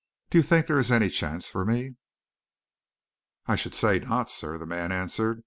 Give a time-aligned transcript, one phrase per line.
[0.31, 1.95] Do you think there is any chance for me?"
[3.45, 5.39] "I should say not, sir," the man answered.